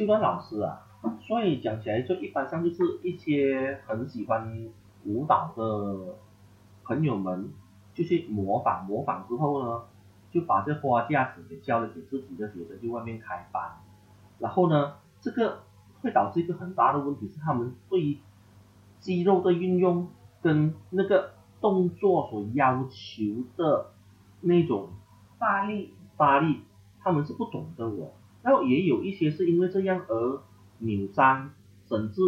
[0.00, 0.80] 修端老师啊，
[1.20, 4.70] 所以讲起来就一般上就是一些很喜欢
[5.04, 6.16] 舞蹈的
[6.84, 7.52] 朋友们，
[7.92, 9.82] 就去模仿，模仿之后呢，
[10.30, 13.72] 就把这花架子给交了给自己的学生去外面开班，
[14.38, 15.58] 然后呢，这个
[16.00, 18.18] 会导致一个很大的问题是他们对于
[19.00, 20.08] 肌肉的运用
[20.40, 23.90] 跟那个动作所要求的
[24.40, 24.88] 那种
[25.38, 26.62] 发力，发力，
[27.00, 28.12] 他们是不懂的哦。
[28.42, 30.42] 然后也有一些是因为这样而
[30.78, 31.50] 扭伤，
[31.88, 32.20] 甚至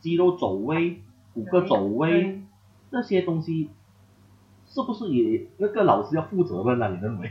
[0.00, 1.02] 肌肉走位、
[1.34, 2.42] 骨骼走位对
[2.90, 3.70] 这些东西，
[4.66, 6.88] 是不是也那个老师要负责任呢？
[6.88, 7.30] 你认为？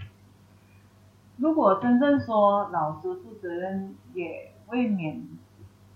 [1.37, 5.27] 如果真正说老师负责任，也未免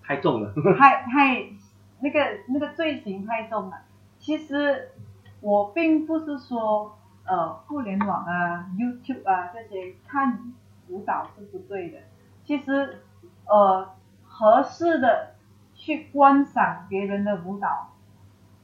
[0.01, 0.53] 太重了。
[0.77, 1.47] 太太
[1.99, 3.77] 那个那个罪行太重了。
[4.17, 4.89] 其实
[5.41, 10.53] 我并不是说呃互联网啊、YouTube 啊这些看
[10.87, 11.99] 舞蹈是不对的。
[12.45, 13.01] 其实
[13.45, 13.89] 呃
[14.23, 15.35] 合适的
[15.73, 17.93] 去观赏别人的舞蹈，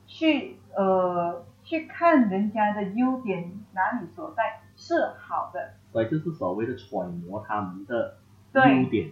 [0.05, 5.73] 去呃去看人家的优点哪里所在是好的。
[5.91, 8.17] 所以就是所谓的揣摩他们的
[8.53, 9.11] 优点。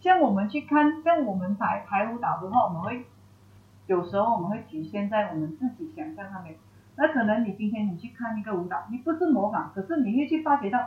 [0.00, 3.04] 像我们去看，像我们排排舞蹈的话，我们会
[3.86, 6.56] 有时候我们会局限在我们自己想象上面。
[6.96, 10.78] 那可能你今天你去看一个舞蹈，你不是模仿，可是你会去发觉到，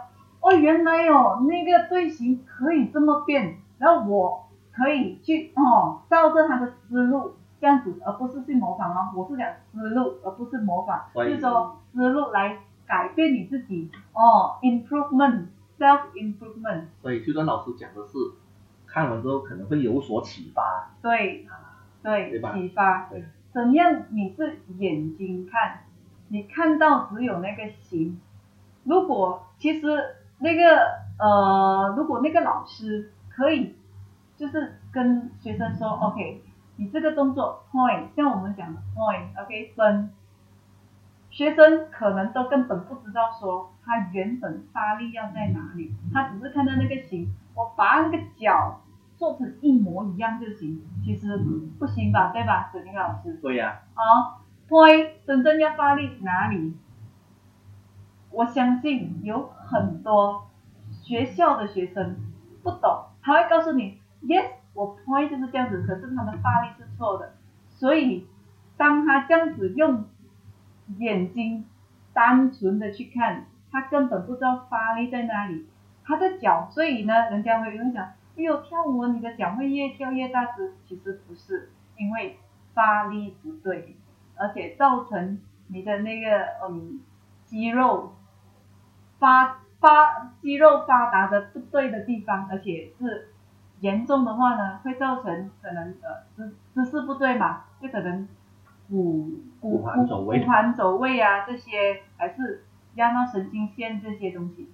[0.44, 9.14] 哦，原来哦那个队形可以这么变，然后我可以去哦照着他的思路这样子，而不是去模仿哦。
[9.16, 15.46] 我是讲思路，而不是模仿，就是说思路来改变你自己哦，improvement
[15.80, 16.88] self improvement。
[17.02, 18.18] 所以修端老师讲的是，
[18.86, 20.92] 看完之后可能会有所启发。
[21.02, 21.48] 对
[22.04, 23.08] 对启发。
[23.10, 24.04] 对，怎样？
[24.10, 25.84] 你是眼睛看，
[26.28, 28.20] 你看到只有那个形。
[28.84, 29.88] 如果其实
[30.44, 30.62] 那个
[31.18, 33.78] 呃，如果那个老师可以，
[34.36, 36.44] 就是跟学生说，OK，
[36.76, 40.12] 你这个动作 point，像我们讲的 point，OK、分，
[41.30, 48.82] 学生可能都根本不知道说他原本发力要在哪里，他只是看到那个形，我把那个脚
[49.16, 51.38] 做成一模一样就行，其实
[51.80, 53.40] 不行吧，对吧，沈林老师？
[53.42, 56.76] 对呀、哦，point 真正要发力哪里？
[58.34, 60.48] 我相信有很多
[60.92, 62.16] 学校的学生
[62.64, 67.34] 不懂，他会告诉你，yes，我 point 就是这样子，可是他的发力是错的。
[67.70, 68.28] 所以
[68.76, 70.06] 当他这样子用
[70.98, 71.66] 眼睛
[72.12, 75.68] 单纯的去看，他根本不知道发力在哪里，
[76.04, 78.04] 他的脚，所以呢，人家会有人讲，
[78.36, 82.40] 哎呦，跳舞你的脚会越跳越大只，其实不是，因为
[82.74, 83.96] 发力不对，
[84.36, 87.00] 而且造成你的那个嗯
[87.46, 88.14] 肌肉
[89.24, 93.30] 发发肌肉发达的不对的地方，而且是
[93.80, 98.28] 严重的话呢，会造成可能呃姿姿势不对嘛，就可能
[98.90, 104.70] 骨骨骨盘走位骨盘走位啊这些，还是压到神经线这些东西。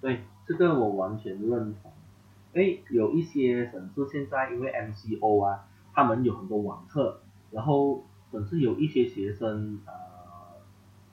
[0.00, 1.92] 对，这个我完全认同。
[2.54, 7.20] 诶，有一些省市现在因为 MCO 啊，他们有很多网课，
[7.50, 9.92] 然后甚至有一些学生呃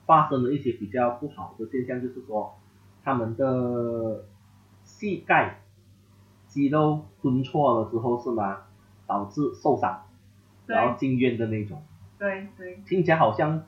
[0.05, 2.57] 发生了一些比较不好的现象，就是说
[3.09, 4.23] 他们的
[4.83, 5.61] 膝盖
[6.45, 8.57] 肌肉蹲错了之后是吗？
[9.07, 10.03] 导致受伤，
[10.67, 11.81] 然后进院的那种。
[12.19, 13.63] 对对，听起来好像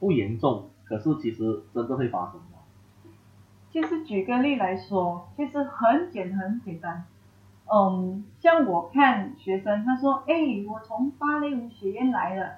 [0.00, 3.10] 不严重，可是其实真的会发生的。
[3.70, 7.04] 其实举个例来说，其实很简很简单。
[7.72, 10.34] 嗯，像我看学生，他说：“哎，
[10.68, 12.56] 我从芭蕾舞学院来的，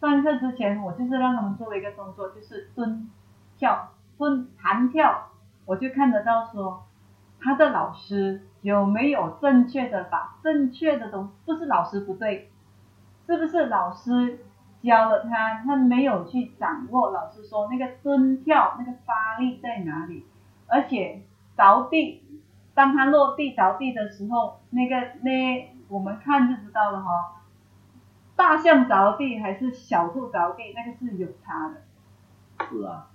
[0.00, 3.10] 上课之前我就是让他们做了一个动作，就是蹲
[3.58, 5.29] 跳、蹲弹跳，
[5.70, 6.84] 我就看得到说
[7.40, 12.50] 他的老师有没有正确的把正确的东不是老师不对，
[13.24, 14.44] 是不是老师
[14.82, 20.26] 教了他，他没有去掌握老师说那个蹲跳那个发力在哪里？
[20.66, 21.22] 而且
[21.56, 22.24] 着地，
[22.74, 27.42] 当他落地着地的时候，那个那我们看就知道了哈、
[28.34, 32.66] 大象着地还是小兔着地，那个是有差的。
[32.68, 33.10] 是啊，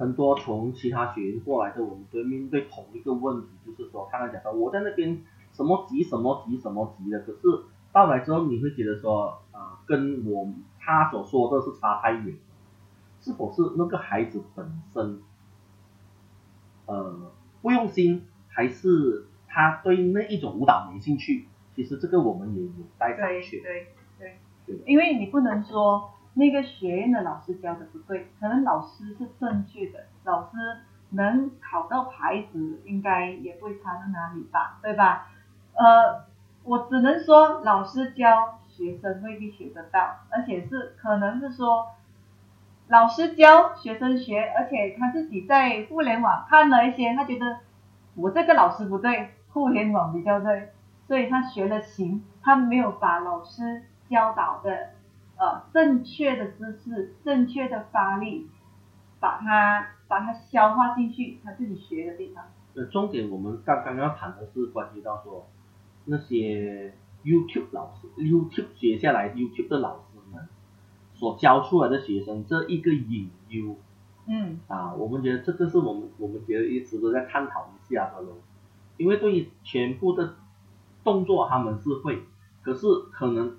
[0.00, 5.20] 很多从其他学院过来的，我们都会面对同一个问题，就是说，刚才讲到我在那边
[5.52, 10.48] 什么级什么级什么级的，可是到来之后你会觉得说，啊、跟我
[10.78, 12.34] 他所说的是差太远，
[13.20, 15.20] 是否是那个孩子本身，
[16.86, 17.30] 呃，
[17.60, 21.46] 不用心，还是他对那一种舞蹈没兴趣？
[21.76, 23.62] 其实这个我们也有待商榷。
[23.62, 23.88] 对
[24.18, 30.50] 对对，因为你不能说那个学院的老师教的不对，可能老师是正确的，老师
[31.10, 35.28] 能考到牌子，应该也不会差到哪里吧，对吧？
[35.74, 36.24] 呃，
[36.62, 41.88] 我只能说老师教学生未必学得到，而且是可能是说
[42.88, 47.58] 老师教学生学，而且他自己在互联网看了一些，他觉得
[48.14, 50.72] 我这个老师不对，互联网比较对，
[51.08, 54.90] 所以他学了行，他没有把老师教导的
[55.40, 58.46] 呃正确的姿势、正确的发力，
[59.18, 62.44] 把它把它消化进去，他自己学的地方。
[62.74, 65.48] 呃，重点我们刚刚要谈的是关系到说
[66.04, 66.94] 那些
[67.24, 70.46] YouTube 老师，YouTube 学下来 YouTube 的老师们
[71.14, 73.76] 所教出来的学生这一个隐忧
[74.26, 78.36] 嗯啊，我们觉得这个是我们我们觉得一直都在探讨一下的咯，
[78.98, 80.34] 因为对于全部的
[81.02, 82.22] 动作他们是会，
[82.62, 83.56] 可是可能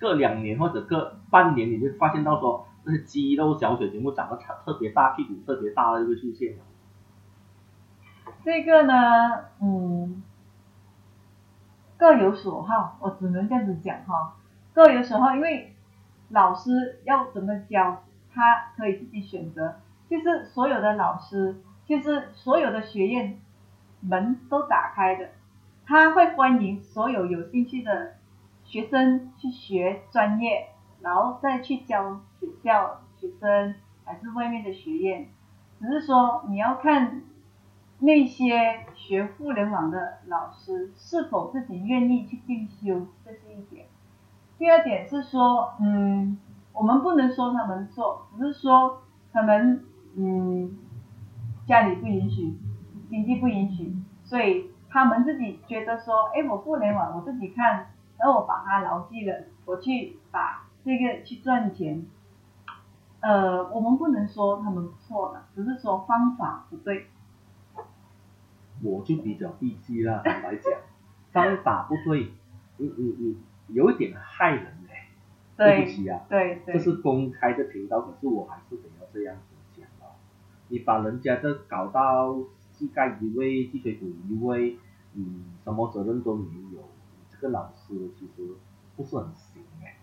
[0.00, 6.56] 隔两年或者隔半年，你就发现到说那些肌肉小腿全部长得特特别大，屁股特别大的就会出现。
[8.42, 8.94] 这个呢，
[9.60, 10.22] 嗯，
[11.98, 14.36] 各有所好，我只能这样子讲哈，
[14.72, 15.74] 各有所好，因为
[16.30, 18.02] 老师要怎么教，
[18.32, 19.74] 他可以自己选择。
[20.08, 23.38] 就是所有的老师，就是所有的学院
[24.00, 25.28] 门都打开的，
[25.86, 28.14] 他会欢迎所有有兴趣的
[28.70, 30.68] 学生去学专业，
[31.00, 33.74] 然后再去教学校学生
[34.04, 35.26] 还是外面的学院，
[35.80, 37.22] 只是说你要看
[37.98, 43.86] 那些学互联网的老师是否自己愿意去进修，这是一点。
[44.56, 46.38] 第二点是说，嗯，
[46.72, 49.02] 我们不能说他们错，只是说
[49.32, 49.82] 可能，
[50.14, 50.78] 嗯，
[51.66, 52.56] 家里不允许，
[53.08, 57.88] 经济不允许，所以他们自己觉得说，哎，我互联网我自己看，
[58.20, 62.06] 然后我把它牢记了，我去把这个去赚钱。
[63.20, 67.06] 呃，我们不能说他们错了，只是说方法不对。
[68.82, 70.72] 我就比较低级啦，坦白讲，
[71.32, 72.32] 方法不对，
[72.78, 73.36] 你你你
[73.74, 74.94] 有一点害人嘞、
[75.54, 80.16] 对不起啊，对对这是公开的频道，可是我还是得要这样子讲哦。
[80.68, 82.38] 你把人家这搞到
[82.72, 84.78] 膝盖移位、鸡腿骨移位，
[85.12, 86.80] 嗯，什么责任都没有，
[87.40, 88.56] 这个老师其实
[88.96, 89.96] 不是很行哎。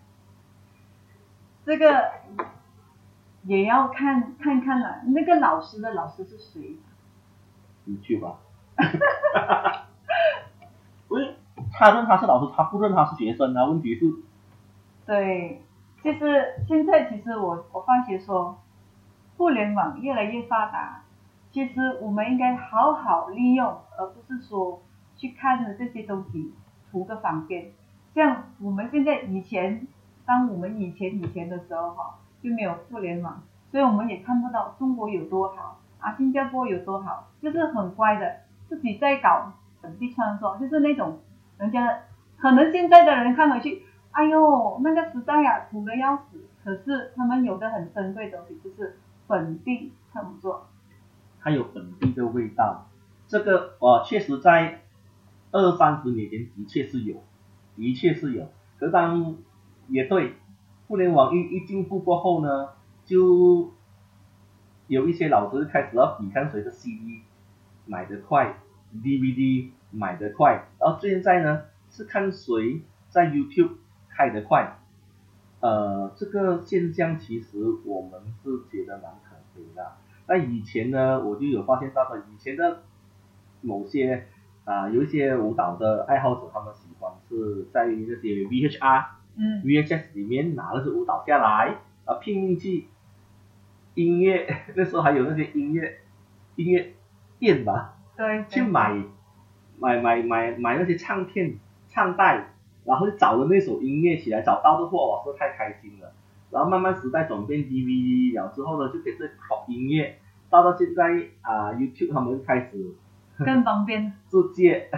[1.64, 2.10] 这个
[3.44, 6.76] 也要看看看了，那个老师的老师是谁？
[7.84, 8.38] 你去吧。
[11.72, 13.66] 他认他是老师，他不认他是学生啊。
[13.66, 14.12] 问题是，
[15.06, 15.62] 对，
[16.02, 18.58] 就是现在其实我我发觉说，
[19.36, 21.04] 互联网越来越发达，
[21.52, 24.82] 其实我们应该好好利用，而不是说
[25.16, 26.52] 去看着这些东西
[26.90, 27.72] 图个方便。
[28.14, 29.86] 像我们现在以前，
[30.26, 41.18] 当我们以前以前的时候哈，就没有互联网，所以我们也看不到中国有多好啊，新加坡有多好，就是很乖的，自己在搞本地创作，就是那种
[41.58, 42.00] 人家
[42.38, 43.82] 可能现在的人看回去，
[44.12, 46.44] 哎呦，那个时代呀、土的要死。
[46.64, 50.66] 可是他们有的很珍贵的东西，就是本地创作。
[51.40, 52.86] 它有本地的味道。
[53.26, 54.80] 这个呃，确实在
[55.50, 57.22] 二三十年前的确是有，
[57.76, 58.48] 的确是有。
[58.78, 59.36] 可是当
[59.88, 60.34] 也对，
[60.86, 62.70] 互联网一一进步过后呢，
[63.04, 63.72] 就
[64.86, 67.22] 有一些老师开始要比看谁的 CD
[67.86, 68.58] 买得快
[68.94, 73.76] ，DVD 买得快，然后现在呢是看谁在 YouTube
[74.08, 74.78] 开得快。
[75.60, 79.92] 呃，这个现象其实我们是觉得蛮可悲的。
[80.28, 82.82] 那以前呢，我就有发现到的，以前的
[83.60, 84.28] 某些
[84.68, 89.04] 啊、有一些舞蹈的爱好者，他们喜欢是在那些 VHR、
[89.36, 89.62] 嗯。
[89.62, 92.86] VHS 里面拿那些舞蹈下来，啊，拼命去
[93.94, 94.46] 音乐，
[94.76, 96.00] 那时候还有那些音乐
[96.56, 96.92] 音乐
[97.38, 99.02] 店吧，对，去买
[99.78, 101.58] 买买买买那些唱片
[101.88, 102.50] 唱带，
[102.84, 106.12] 然后就找了那首音乐起来，找到的话，哇，是太开心了。
[106.50, 110.18] 然后慢慢时代转变 DVD 了之后呢，就给这 pop 音乐，
[110.50, 111.04] 到到现在
[111.40, 112.94] 啊、YouTube 他们开始
[113.44, 114.12] 更方便。
[114.28, 114.90] 直接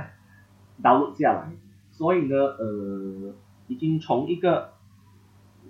[0.82, 1.50] download 下来，
[1.90, 3.34] 所以呢，呃，
[3.66, 4.72] 已经从一个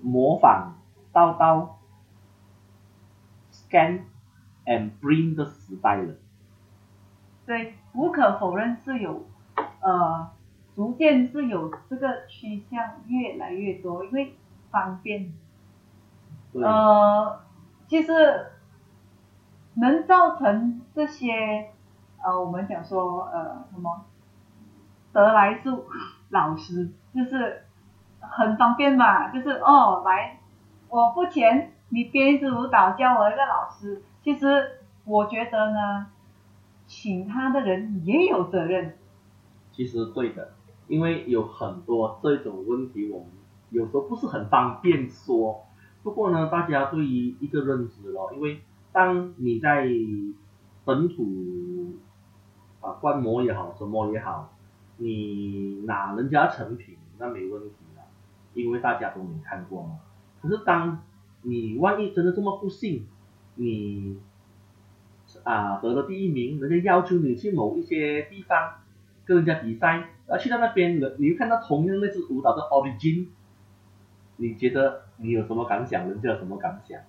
[0.03, 0.79] 模仿
[1.13, 1.81] 到到
[3.53, 4.03] scan
[4.65, 6.15] and bring 的时代了。
[7.47, 9.27] 对，无可否认是有，
[9.81, 10.31] 呃，
[10.77, 14.37] 逐渐是有这个趋向越来越多，因为
[14.71, 15.33] 方便。
[16.53, 17.41] 对，呃，
[17.89, 18.13] 其实
[19.75, 21.73] 能造成这些，
[22.23, 24.05] 呃，我们讲说，呃，什么
[25.13, 25.87] 得来速
[26.29, 27.65] 老师，就是
[28.21, 30.39] 很方便嘛，就是哦，来，
[30.89, 34.03] 我付钱，你编一支舞蹈教我一个老师。
[34.23, 36.07] 其实我觉得呢，
[36.87, 38.97] 请他的人也有责任。
[39.73, 40.53] 其实对的，
[40.89, 43.29] 因为有很多这种问题，我们
[43.71, 45.65] 有时候不是很方便说。
[46.03, 48.61] 不过呢，大家对于一个认知咯，因为
[48.93, 49.87] 当你在
[50.85, 51.25] 本土
[52.81, 54.53] 啊观摩也好，什么也好，
[54.97, 58.03] 你拿人家成品那没问题的，
[58.55, 59.99] 因为大家都没看过嘛。
[60.41, 61.03] 可是当
[61.43, 63.07] 你万一真的这么不幸，
[63.57, 64.19] 你
[65.45, 68.75] 啊得了第一名，人家要求你去某一些地方
[69.25, 73.27] 跟人家比赛，而去到那边，你你看到同样那支舞蹈的 origin，
[74.37, 76.09] 你觉得你有什么感想？
[76.09, 77.01] 人家有什么感想？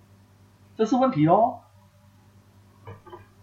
[0.76, 1.60] 这是问题哦。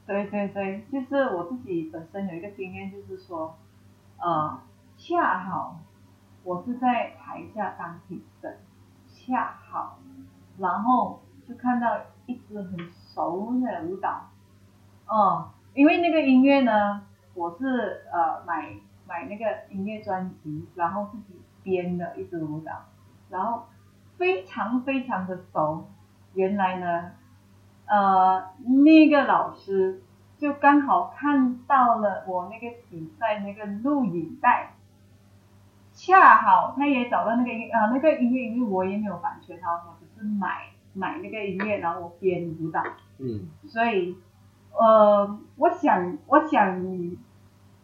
[0.09, 3.59] 对对对，就是我自己本身有一个经验，就是说，
[4.17, 4.59] 呃，
[4.97, 5.81] 恰好
[6.43, 8.57] 我是在台下当评审，
[9.07, 9.99] 恰好，
[10.57, 14.31] 然后就看到一支很熟的舞蹈，
[15.07, 17.03] 哦，因为那个音乐呢，
[17.35, 22.73] 我是呃买买那个音乐专辑，然后自己编的一支舞蹈，
[23.29, 23.67] 然后
[24.17, 25.87] 非常非常的熟，
[26.33, 27.13] 原来呢。
[27.89, 28.51] 呃，
[28.85, 30.03] 那个老师
[30.37, 34.75] 就刚好看到了我那个比赛那个录影带，
[35.95, 42.83] 恰好他也找到那个音啊那个音乐，因为我也没有版权哈，我只是买买那个音乐，然后我编舞蹈。
[43.17, 43.49] 嗯。
[43.67, 44.17] 所以，
[44.79, 46.85] 呃，我想我想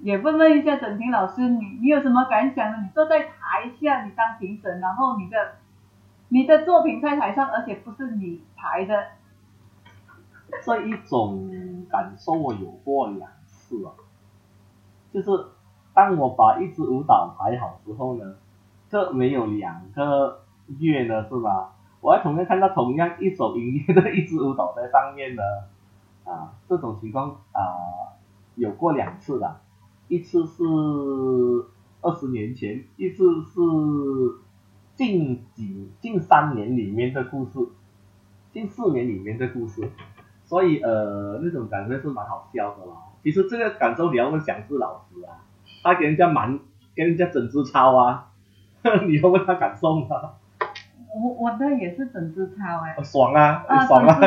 [0.00, 2.76] 也问问一下整婷老师，你你有什么感想呢？
[2.82, 5.54] 你坐在台下，你当评审，然后你的
[6.28, 9.06] 你的作品在台上，而且不是你排的。
[10.62, 13.92] 这一种感受我有过两次啊，
[15.12, 15.30] 就是
[15.92, 18.37] 当我把一支舞蹈排好之后呢，
[18.88, 20.42] 这没有两个
[20.78, 21.75] 月呢是吧？
[22.00, 25.42] 我还同样看到同样一首音乐的一支舞蹈在上面呢，
[26.25, 28.12] 啊，这种情况啊
[28.54, 29.61] 有过两次的，
[30.08, 30.62] 一次是
[32.02, 33.61] 二十年前，一次是
[34.94, 37.58] 近几近三年里面的故事，
[38.52, 39.90] 近四年里面的故事。
[40.44, 42.92] 所以呃，那种感觉是蛮好笑的啦。
[43.22, 45.40] 其实这个感受你要问祥志老师啊，
[45.82, 46.58] 他给人家蛮，
[46.94, 48.28] 给人家整支抄啊，
[49.08, 50.06] 你要问他感受吗？
[51.16, 52.94] 我我的也是整支抄哎。
[53.02, 54.18] 爽啊，爽啊！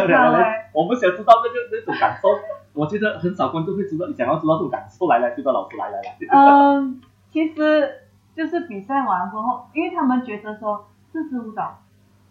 [0.73, 2.29] 我们想知道这个那种感受，
[2.73, 6.17] 我觉得很少观众会知道，你想要知道这种感受，来来，知道老师来来来。
[6.31, 11.81] 嗯，其实就是比赛完过后，因为他们觉得说这支舞蹈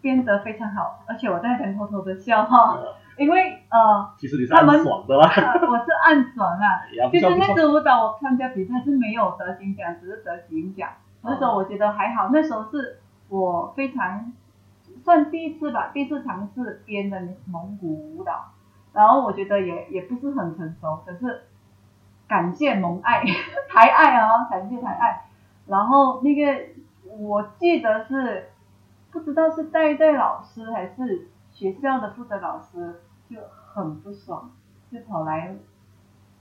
[0.01, 2.77] 编得非常好，而且我在那边偷偷的笑哈。
[3.17, 6.85] 因为呃，其实你是暗爽的啦，我是暗爽啊。
[7.11, 10.89] 其实那支舞蹈我参加比赛是没有得金奖，只是得银奖。
[11.23, 14.31] 那时候我觉得还好，那时候是我非常
[15.03, 18.51] 算第一次吧，第一次尝试编的蒙古舞蹈，
[18.93, 21.43] 然后我觉得也也不是很成熟，可是
[22.27, 23.23] 感谢蒙爱
[23.67, 25.25] 台爱啊，感谢台爱。
[25.65, 26.57] 然后那个
[27.17, 28.49] 我记得是
[29.11, 33.01] 不知道是带队老师还是学校的负责老师。
[33.29, 33.39] 就
[33.73, 34.51] 很不爽，
[34.91, 35.55] 就跑来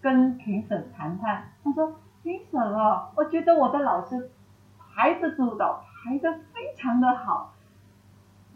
[0.00, 1.52] 跟评审谈谈。
[1.62, 4.31] 他说：“评审啊，我觉得我的老师
[4.78, 7.55] 排的舞蹈排的非常的好，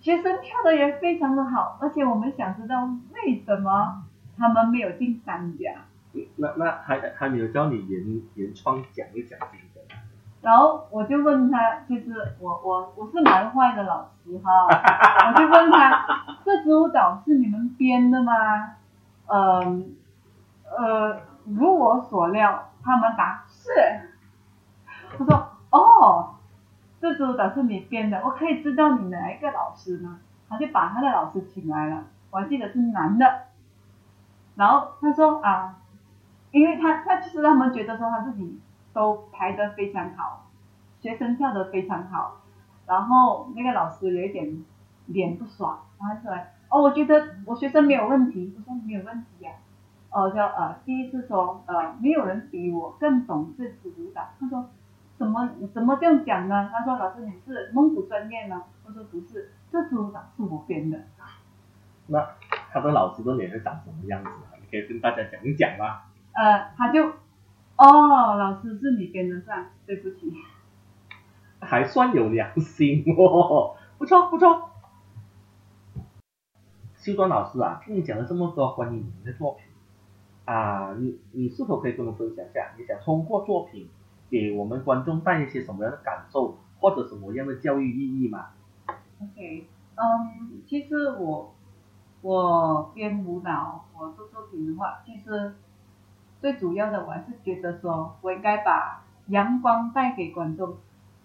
[0.01, 4.05] 学生跳的也非常的好，而且我们想知道为什么
[4.37, 5.73] 他们没有进三甲。”
[6.37, 9.70] 那那还还没有教你原原创讲一讲这个。
[10.43, 14.67] 然后我就问他，就是我我我是蛮坏的老师哈，
[15.29, 18.33] 我就问他，这支舞蹈是你们编的吗？
[19.27, 19.95] 嗯
[20.65, 23.71] 呃，如我所料，他们答是。
[25.19, 26.37] 他说哦，
[27.01, 30.21] 这支舞蹈是你编的，我可以知道你哪一个老师吗？
[30.49, 33.27] 他就把他的老师请来了，我还记得是男的。
[34.55, 35.77] 然后他说啊，
[36.51, 38.59] 因为他他其实他们觉得说他自己。
[38.93, 40.51] 都排得非常好，
[41.01, 42.41] 学生跳得非常好，
[42.87, 44.65] 然后那个老师有一点
[45.07, 46.33] 脸不爽，他说
[46.71, 49.53] ：“哦，我觉得我学生没有问题。”我说：“没有问题呀。”
[50.11, 54.23] 哦，就呃第一次说呃没有人比我更懂这支舞蹈。
[54.41, 54.69] 他说
[55.17, 60.99] ：“怎么怎么这样讲呢？”他说：“老师你是蒙古专业吗？”我说：“不是，这支舞蹈是我编的。”
[62.09, 62.27] 那
[62.73, 64.59] 他的老师的脸是长什么样子啊？
[64.61, 66.03] 你可以跟大家讲一讲吗？
[66.33, 67.13] 呃，他就。
[67.81, 70.31] 哦，老师是你编的算，对不起。
[71.61, 74.69] 还算有良心哦，不错不错。
[76.95, 79.65] 修端老师啊，听你讲了这么多关于你的作品
[80.45, 83.89] 啊，你你是否可以跟我们分享一下，你想通过作品
[84.29, 88.49] 给我们观众带一些什么样的感受，或者什么样的教育意义吗
[89.23, 91.55] ？OK，嗯，其实我
[92.21, 95.55] 我编舞蹈，我做作品的话，其实。
[96.41, 100.77] 最主要的，我还是觉得说，我应该把阳光带给观众。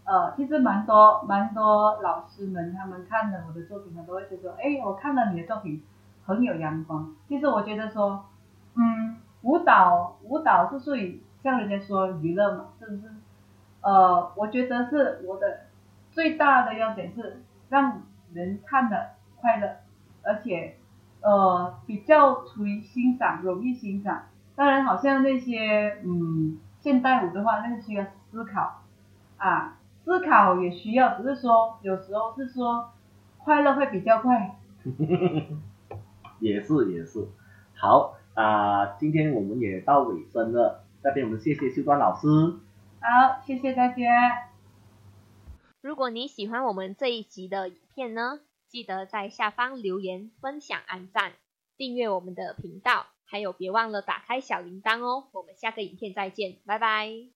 [0.03, 5.81] 呃，其实蛮多蛮多老师们他们看了我的作品，他都会觉得说，哎，我看了你的作品
[6.25, 7.15] 很有阳光。
[7.27, 8.25] 其实我觉得说，
[8.75, 13.03] 嗯，舞蹈舞蹈是属于像人家说娱乐嘛，是不是？
[13.81, 15.61] 呃，我觉得是我的
[16.11, 18.01] 最大的要点是让
[18.33, 19.77] 人看了快乐，
[20.23, 20.75] 而且
[21.21, 24.25] 呃比较属于欣赏，容易欣赏。
[24.55, 28.83] 当然，好像那些嗯现代舞的话，那个需要思考
[29.37, 29.77] 啊。
[30.03, 32.91] 思考也需要，只是说有时候是说
[33.39, 34.55] 快乐会比较快。
[36.39, 37.27] 也是也是，
[37.73, 42.27] 好啊，今天我们也到尾声了，这边我们谢谢秀端老师。
[42.99, 44.49] 好，谢谢大家。
[45.81, 51.31] 如果你喜欢我们这一集的影片呢，记得在下方留言、分享、按赞、
[51.77, 55.27] 订阅我们的频道，还有别忘了打开小铃铛哦。
[55.33, 57.15] 我们下个影片再见，拜拜。